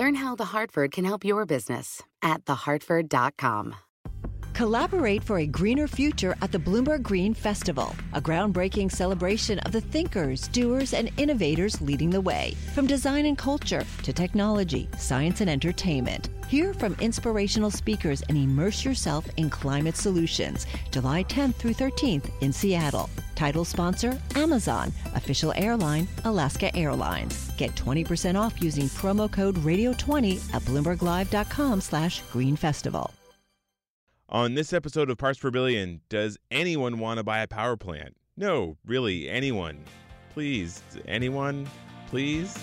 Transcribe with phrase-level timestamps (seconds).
[0.00, 3.74] Learn how The Hartford can help your business at thehartford.com.
[4.54, 9.82] Collaborate for a greener future at the Bloomberg Green Festival, a groundbreaking celebration of the
[9.82, 12.54] thinkers, doers, and innovators leading the way.
[12.74, 16.30] From design and culture to technology, science, and entertainment.
[16.48, 20.66] Hear from inspirational speakers and immerse yourself in climate solutions.
[20.90, 23.10] July 10th through 13th in Seattle.
[23.40, 24.92] Title sponsor Amazon.
[25.14, 27.50] Official airline Alaska Airlines.
[27.56, 33.10] Get 20% off using promo code Radio20 at BloombergLive.com slash Green Festival.
[34.28, 38.14] On this episode of Parts Per Billion, does anyone want to buy a power plant?
[38.36, 39.84] No, really, anyone.
[40.34, 41.66] Please, anyone?
[42.08, 42.56] Please?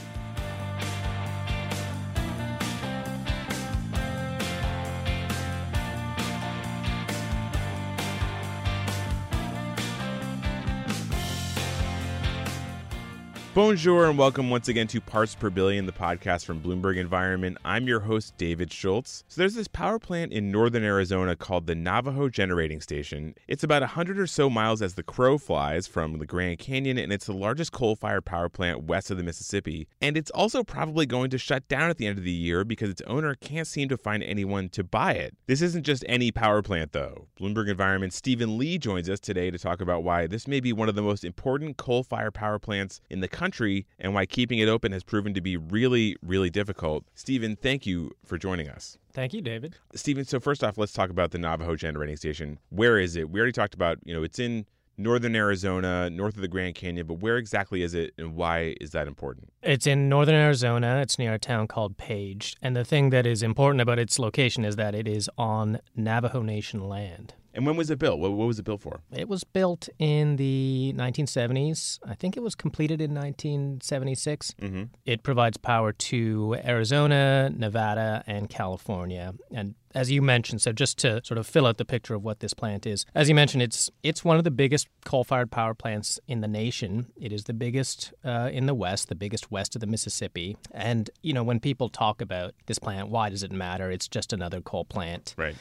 [13.57, 17.57] Bonjour and welcome once again to Parts Per Billion, the podcast from Bloomberg Environment.
[17.65, 19.23] I'm your host, David Schultz.
[19.29, 23.33] So, there's this power plant in northern Arizona called the Navajo Generating Station.
[23.47, 27.11] It's about 100 or so miles as the crow flies from the Grand Canyon, and
[27.11, 29.87] it's the largest coal fired power plant west of the Mississippi.
[29.99, 32.91] And it's also probably going to shut down at the end of the year because
[32.91, 35.35] its owner can't seem to find anyone to buy it.
[35.47, 37.25] This isn't just any power plant, though.
[37.39, 40.89] Bloomberg Environment Stephen Lee joins us today to talk about why this may be one
[40.89, 44.59] of the most important coal fired power plants in the country country and why keeping
[44.59, 47.05] it open has proven to be really, really difficult.
[47.15, 48.97] Stephen, thank you for joining us.
[49.13, 49.75] Thank you, David.
[49.95, 52.59] Stephen, so first off, let's talk about the Navajo Generating Station.
[52.69, 53.29] Where is it?
[53.29, 54.65] We already talked about, you know, it's in
[54.97, 58.91] northern Arizona, north of the Grand Canyon, but where exactly is it and why is
[58.91, 59.49] that important?
[59.63, 60.99] It's in northern Arizona.
[61.01, 62.57] It's near a town called Page.
[62.61, 66.41] And the thing that is important about its location is that it is on Navajo
[66.41, 67.33] Nation land.
[67.57, 68.19] And when was it built?
[68.19, 69.01] What, what, was it built for?
[69.11, 71.97] It was built in the 1970s.
[72.07, 74.53] I think it was completed in 1976.
[74.61, 74.83] Mm-hmm.
[75.05, 79.33] It provides power to Arizona, Nevada, and California.
[79.51, 82.41] And as you mentioned, so just to sort of fill out the picture of what
[82.41, 86.19] this plant is, as you mentioned, it's it's one of the biggest coal-fired power plants
[86.27, 87.07] in the nation.
[87.19, 90.55] It is the biggest uh, in the West, the biggest west of the Mississippi.
[90.71, 93.89] And you know, when people talk about this plant, why does it matter?
[93.89, 95.33] It's just another coal plant.
[95.35, 95.55] Right.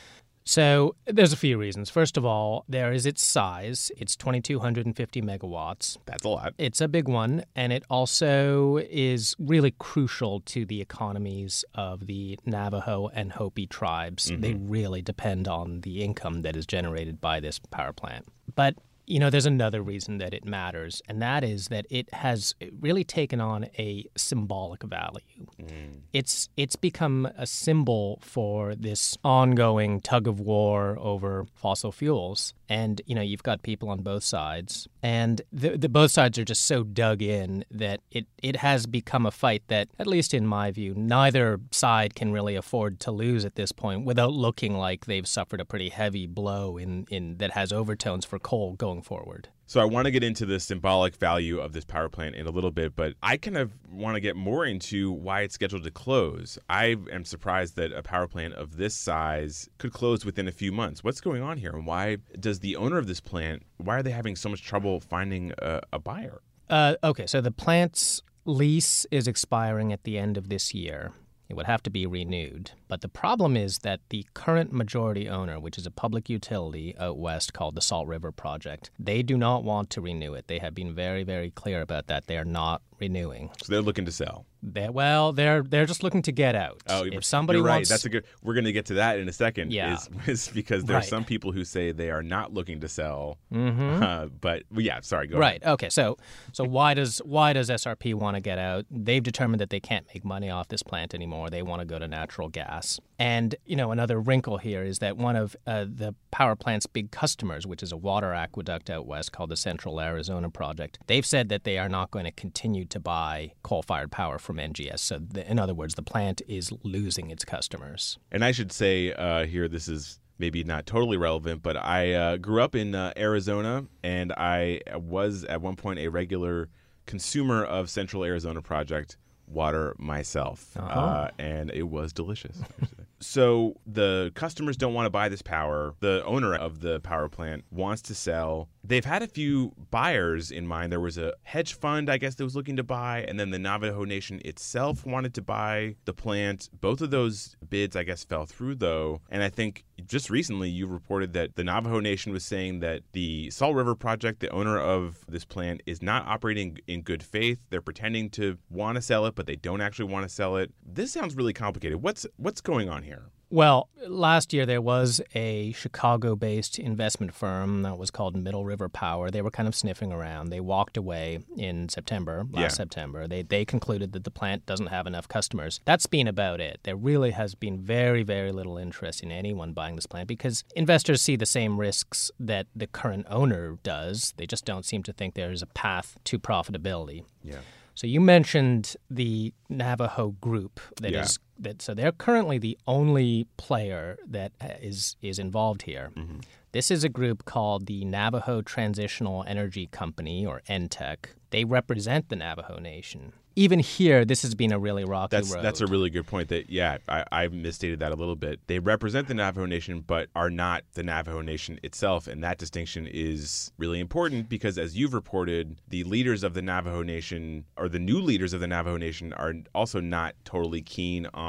[0.49, 1.91] So there's a few reasons.
[1.91, 3.91] First of all, there is its size.
[3.99, 5.99] It's 2,250 megawatts.
[6.07, 6.55] That's a lot.
[6.57, 12.39] It's a big one, and it also is really crucial to the economies of the
[12.47, 14.31] Navajo and Hopi tribes.
[14.31, 14.41] Mm-hmm.
[14.41, 18.27] They really depend on the income that is generated by this power plant.
[18.55, 22.55] But you know, there's another reason that it matters, and that is that it has
[22.81, 25.47] really taken on a symbolic value.
[25.61, 26.01] Mm.
[26.13, 33.01] It's it's become a symbol for this ongoing tug of war over fossil fuels, and
[33.07, 36.67] you know you've got people on both sides, and the, the both sides are just
[36.67, 40.73] so dug in that it it has become a fight that, at least in my
[40.73, 45.29] view, neither side can really afford to lose at this point without looking like they've
[45.29, 49.49] suffered a pretty heavy blow in in that has overtones for coal going going forward.
[49.69, 52.51] So I want to get into the symbolic value of this power plant in a
[52.51, 55.91] little bit, but I kind of want to get more into why it's scheduled to
[55.91, 56.57] close.
[56.71, 60.71] I am surprised that a power plant of this size could close within a few
[60.71, 61.03] months.
[61.03, 63.65] What's going on here, and why does the owner of this plant?
[63.79, 66.43] Why are they having so much trouble finding a, a buyer?
[66.71, 71.11] Uh, okay, so the plant's lease is expiring at the end of this year.
[71.49, 72.73] It would have to be renewed.
[72.89, 77.19] But the problem is that the current majority owner, which is a public utility out
[77.19, 80.49] west called the Salt River Project, they do not want to renew it.
[80.49, 82.27] They have been very, very clear about that.
[82.27, 83.51] They are not renewing.
[83.63, 84.47] So they're looking to sell.
[84.63, 86.83] They, well, they're they're just looking to get out.
[86.89, 87.77] Oh, if somebody you're right.
[87.77, 88.25] Wants, That's a good.
[88.43, 89.73] We're going to get to that in a second.
[89.73, 91.05] Yeah, is, is because there right.
[91.05, 93.39] are some people who say they are not looking to sell.
[93.53, 94.03] Mm-hmm.
[94.03, 95.29] Uh, but well, yeah, sorry.
[95.29, 95.63] Go right.
[95.63, 95.75] Ahead.
[95.75, 95.89] Okay.
[95.91, 96.17] So
[96.53, 98.87] so why does why does SRP want to get out?
[98.91, 101.51] They've determined that they can't make money off this plant anymore.
[101.51, 102.99] They want to go to natural gas.
[103.19, 107.11] And you know another wrinkle here is that one of uh, the power plant's big
[107.11, 111.49] customers, which is a water aqueduct out west called the Central Arizona Project, they've said
[111.51, 115.01] that they are not going to continue to buy coal fired power from NGS.
[115.01, 118.19] So, the, in other words, the plant is losing its customers.
[118.31, 122.37] And I should say uh, here, this is maybe not totally relevant, but I uh,
[122.37, 126.69] grew up in uh, Arizona and I was at one point a regular
[127.07, 129.17] consumer of Central Arizona Project
[129.47, 130.77] water myself.
[130.77, 131.01] Uh-huh.
[131.01, 132.61] Uh, and it was delicious.
[133.21, 135.95] So the customers don't want to buy this power.
[136.01, 138.69] The owner of the power plant wants to sell.
[138.89, 140.93] They've had a few buyers in mind.
[140.93, 143.59] There was a hedge fund, I guess, that was looking to buy, and then the
[143.59, 146.71] Navajo Nation itself wanted to buy the plant.
[146.81, 149.23] Both of those bids, I guess, fell through, though.
[149.29, 153.51] And I think just recently you reported that the Navajo Nation was saying that the
[153.51, 157.59] Salt River Project, the owner of this plant, is not operating in good faith.
[157.71, 160.73] They're pretending to want to sell it, but they don't actually want to sell it.
[160.85, 162.03] This sounds really complicated.
[162.03, 163.31] What's what's going on here?
[163.49, 168.89] Well, last year there was a Chicago based investment firm that was called Middle River
[168.89, 169.31] Power.
[169.31, 170.49] They were kind of sniffing around.
[170.51, 172.69] They walked away in September, last Yeah.
[172.69, 173.29] September.
[173.29, 175.81] They, they concluded that the plant doesn't have enough customers.
[175.85, 176.81] That's been about it.
[176.83, 181.23] There really has been very, very little interest in anyone buying this plant because investors
[181.23, 184.35] see the same risks that the current owner does.
[184.39, 187.23] They just don't seem to think there's a path to profitability.
[187.45, 187.59] Yeah.
[187.95, 191.43] So you mentioned the Navajo group that is Yeah.
[191.59, 196.11] That so they're currently the only player that uh, is is involved here.
[196.17, 196.39] Mm-hmm.
[196.73, 201.17] This is a group called the Navajo Transitional Energy Company or NTEC.
[201.49, 203.33] They represent the Navajo Nation.
[203.59, 205.65] Even here, this has been a really rocky That's road.
[205.65, 206.51] that's a really good point.
[206.51, 208.61] That yeah, I, I misstated that a little bit.
[208.67, 213.07] They represent the Navajo Nation, but are not the Navajo Nation itself, and that distinction
[213.11, 217.99] is really important because, as you've reported, the leaders of the Navajo Nation or the
[217.99, 221.46] new leaders of the Navajo Nation are also not totally keen on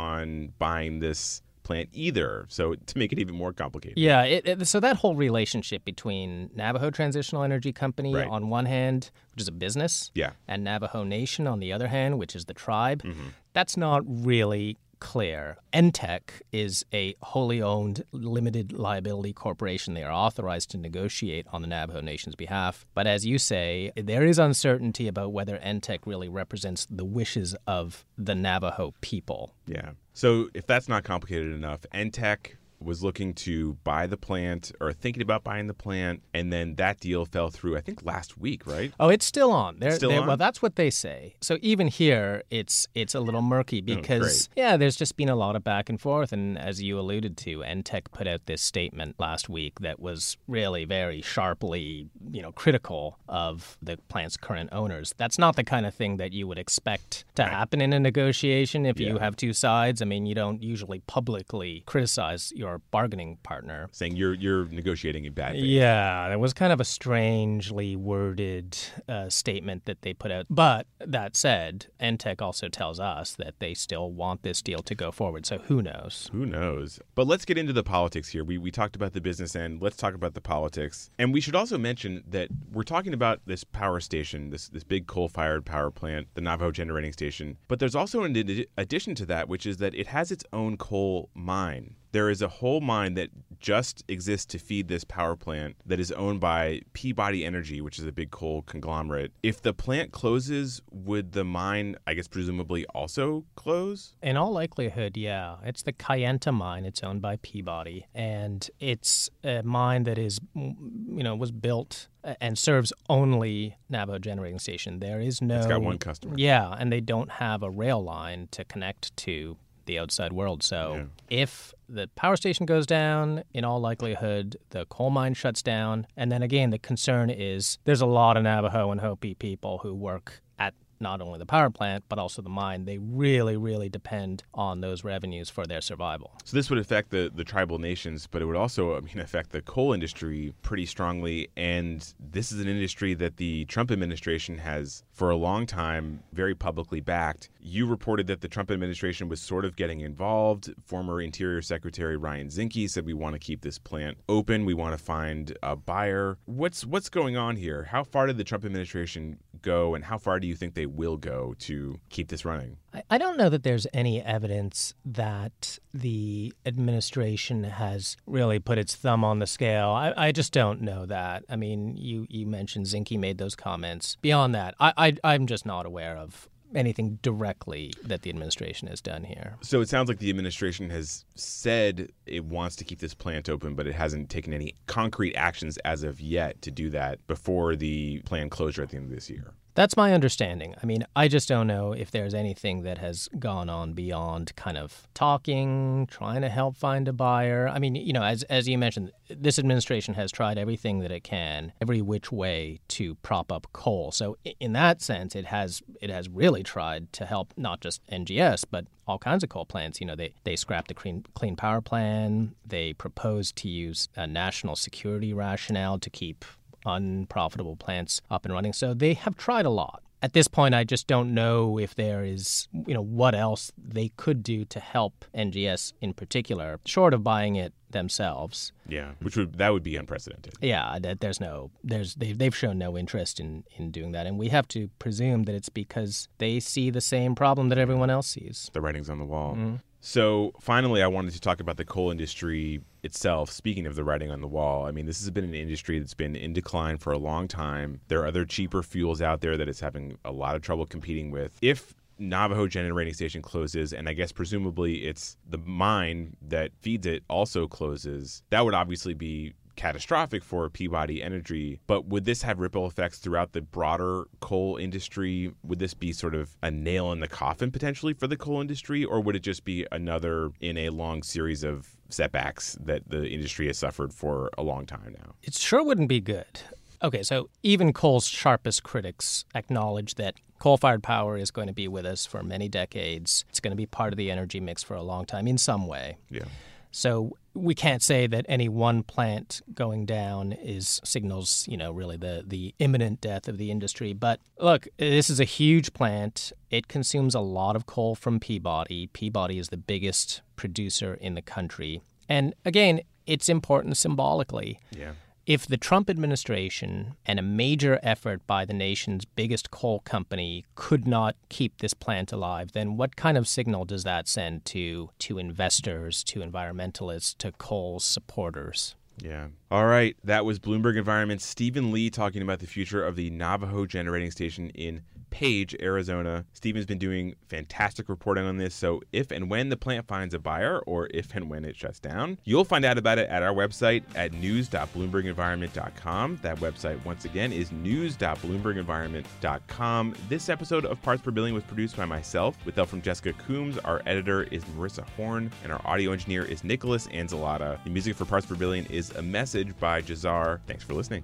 [0.60, 2.46] buying this plant either.
[2.48, 3.98] So to make it even more complicated.
[3.98, 8.28] Yeah, it, it, so that whole relationship between Navajo Transitional Energy Company Right.
[8.28, 10.32] on one hand, which is a business, Yeah.
[10.48, 13.28] and Navajo Nation on the other hand, which is the tribe, Mm-hmm.
[13.52, 15.58] that's not really clear.
[15.74, 16.22] NTEC
[16.52, 19.94] is a wholly owned limited liability corporation.
[19.94, 22.86] They are authorized to negotiate on the Navajo Nation's behalf.
[22.94, 28.06] But as you say, there is uncertainty about whether NTEC really represents the wishes of
[28.18, 29.54] the Navajo people.
[29.66, 29.92] Yeah.
[30.14, 35.21] So if that's not complicated enough, NTEC was looking to buy the plant or thinking
[35.21, 37.77] about buying the plant, and then that deal fell through.
[37.77, 38.94] I think last week, right?
[39.00, 39.79] Oh, it's still on.
[39.79, 40.27] They're, Still they're- on?
[40.27, 41.35] Well, that's what they say.
[41.41, 44.63] So even here, it's it's a little murky oh, because great.
[44.63, 47.59] yeah, there's just been a lot of back and forth, and as you alluded to,
[47.59, 53.18] NTEC put out this statement last week that was really very sharply, you know, critical
[53.27, 55.13] of the plant's current owners.
[55.18, 58.85] That's not the kind of thing that you would expect to happen in a negotiation
[58.85, 60.01] if you have two sides.
[60.01, 63.90] I mean, you don't usually publicly criticize your bargaining partner.
[63.92, 65.64] Saying you're you're negotiating in bad faith.
[65.64, 68.78] Yeah, that was kind of a strangely worded
[69.08, 70.46] uh, statement that they put out.
[70.50, 75.12] But that said, NTEC also tells us that they still want this deal to go
[75.12, 75.46] forward.
[75.46, 76.30] So who knows?
[76.31, 77.00] Who knows?
[77.16, 78.44] But let's get into the politics here.
[78.44, 79.81] We, we talked about the business end.
[79.81, 81.10] Let's talk about the politics.
[81.18, 85.08] And we should also mention that we're talking about this power station, this, this big
[85.08, 87.58] coal fired power plant, the Navajo generating station.
[87.68, 91.30] But there's also an addition to that, which is that it has its own coal
[91.34, 91.96] mine.
[92.18, 93.30] There is a whole mine that
[93.60, 98.06] just exists to feed this power plant that is owned by Peabody Energy, which is
[98.06, 99.34] a big coal conglomerate.
[99.44, 104.16] If the plant closes, would the mine, I guess, presumably also close?
[104.24, 105.58] In all likelihood, yeah.
[105.64, 106.86] It's the Kayenta mine.
[106.86, 108.08] It's owned by Peabody.
[108.16, 114.18] And it's a mine that is, you know, was built uh, and serves only Navajo
[114.18, 115.02] Generating Station.
[115.02, 115.58] There is no.
[115.58, 116.34] It's got one customer.
[116.36, 120.63] Yeah, and they don't have a rail line to connect to the outside world.
[120.63, 126.06] So if the power station goes down, in all likelihood, the coal mine shuts down.
[126.15, 129.94] And then again, the concern is there's a lot of Navajo and Hopi people who
[129.96, 132.86] work at not only the power plant, but also the mine.
[132.86, 136.34] They really, really depend on those revenues for their survival.
[136.44, 139.51] So this would affect the, the tribal nations, but it would also I mean, affect
[139.51, 141.50] the coal industry pretty strongly.
[141.56, 146.56] And this is an industry that the Trump administration has, for a long time, very
[146.56, 147.50] publicly backed.
[147.60, 150.74] You reported that the Trump administration was sort of getting involved.
[150.86, 154.66] Former Interior Secretary Ryan Zinke said we want to keep this plant open.
[154.66, 156.38] We want to find a buyer.
[156.46, 157.84] What's what's going on here?
[157.84, 161.18] How far did the Trump administration go, and how far do you think they will
[161.18, 162.78] go to keep this running?
[163.10, 169.24] I- don't know that there's any evidence that the administration has really put its thumb
[169.24, 169.90] on the scale.
[169.90, 171.44] I, I just don't know that.
[171.50, 174.18] I mean, you, you mentioned Zinke made those comments.
[174.22, 179.01] Beyond that, I, I, I'm just not aware of anything directly that the administration has
[179.01, 179.55] done here.
[179.62, 183.75] So it sounds like the administration has said it wants to keep this plant open,
[183.75, 188.19] but it hasn't taken any concrete actions as of yet to do that before the
[188.25, 189.53] planned closure at the end of this year.
[189.77, 190.74] That's my understanding.
[190.81, 194.75] I mean, I just don't know if there's anything that has gone on beyond kind
[194.75, 197.67] of talking, trying to help find a buyer.
[197.72, 201.24] I mean, you know, as as you mentioned, this administration has tried everything that it
[201.24, 204.12] can, every which way to prop up coal.
[204.12, 208.63] So in that sense, it has it has really tried to help not just NGS
[208.72, 210.01] but all kinds of coal plants.
[210.01, 212.55] You know, they they scrapped the clean clean power plan.
[212.65, 216.46] They proposed to use a national security rationale to keep
[216.88, 218.74] unprofitable plants up and running.
[218.74, 220.01] So they have tried a lot.
[220.20, 224.10] At this point, I just don't know if there is, you know, what else they
[224.17, 228.72] could do to help NGS in particular, short of buying it themselves.
[228.88, 230.56] Yeah, which would that would be unprecedented.
[230.60, 234.39] Yeah, that there's no, there's they've they've shown no interest in in doing that, and
[234.39, 238.27] we have to presume that it's because they see the same problem that everyone else
[238.27, 238.72] sees.
[238.74, 239.53] The writing's on the wall.
[239.53, 239.75] Mm-hmm.
[240.00, 243.50] So finally, I wanted to talk about the coal industry itself.
[243.50, 246.13] Speaking of the writing on the wall, I mean, this has been an industry that's
[246.13, 248.01] been in decline for a long time.
[248.08, 251.32] There are other cheaper fuels out there that it's having a lot of trouble competing
[251.32, 251.58] with.
[251.62, 257.24] If Navajo generating station closes, and I guess presumably it's the mine that feeds it
[257.30, 262.86] also closes, that would obviously be catastrophic for Peabody Energy, but would this have ripple
[262.86, 265.53] effects throughout the broader coal industry?
[265.63, 269.05] Would this be sort of a nail in the coffin potentially for the coal industry,
[269.05, 273.67] or would it just be another in a long series of setbacks that the industry
[273.67, 275.36] has suffered for a long time now?
[275.43, 276.62] It sure wouldn't be good.
[277.03, 281.88] Okay, so even coal's sharpest critics acknowledge that coal fired power is going to be
[281.88, 283.46] with us for many decades.
[283.50, 285.86] It's going to be part of the energy mix for a long time in some
[285.86, 286.17] way.
[286.31, 286.46] Yeah.
[286.91, 292.17] So we can't say that any one plant going down is signals, you know, really
[292.17, 294.13] the the imminent death of the industry.
[294.13, 296.51] But look, this is a huge plant.
[296.70, 299.08] It consumes a lot of coal from Peabody.
[299.08, 302.01] Peabody is the biggest producer in the country.
[302.29, 304.79] And again, it's important symbolically.
[304.91, 305.12] Yeah.
[305.48, 311.08] If the Trump administration and a major effort by the nation's biggest coal company could
[311.08, 315.38] not keep this plant alive, then what kind of signal does that send to to
[315.38, 318.96] investors, to environmentalists, to coal supporters?
[319.24, 319.48] Yeah.
[319.72, 320.18] All right.
[320.22, 324.70] That was Bloomberg Environment's Stephen Lee talking about the future of the Navajo generating station
[324.72, 326.46] in Page, Arizona.
[326.53, 328.74] Stephen's been doing fantastic reporting on this.
[328.74, 332.00] So, if and when the plant finds a buyer, or if and when it shuts
[332.00, 336.39] down, you'll find out about it at our website at news.bloombergenvironment.com.
[336.41, 340.15] That website, once again, is news.bloombergenvironment.com.
[340.29, 343.77] This episode of Parts Per Billion was produced by myself, with help from Jessica Coombs.
[343.79, 347.84] Our editor is Marissa Horn, and our audio engineer is Nicholas Anzalata.
[347.84, 350.60] The music for Parts Per Billion is a message by Jazar.
[350.67, 351.24] Thanks for listening.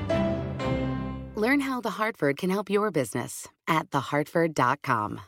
[1.41, 5.19] Learn how The Hartford can help your business at thehartford.com.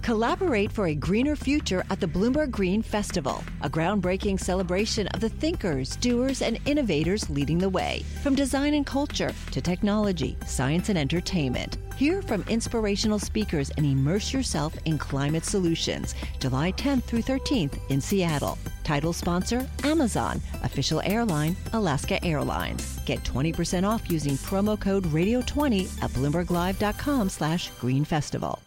[0.00, 5.28] Collaborate for a greener future at the Bloomberg Green Festival, a groundbreaking celebration of the
[5.28, 8.02] thinkers, doers, and innovators leading the way.
[8.22, 11.76] From design and culture to technology, science, and entertainment.
[11.96, 16.16] Hear from inspirational speakers and immerse yourself in climate solutions.
[16.40, 18.58] July 10th through 13th in Seattle.
[18.82, 20.40] Title sponsor Amazon.
[20.64, 22.98] Official airline Alaska Airlines.
[23.06, 28.58] Get 20% off using promo code radio20 at bloomberglive.com slash green festival.